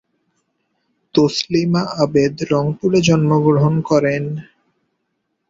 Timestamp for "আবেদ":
2.03-2.35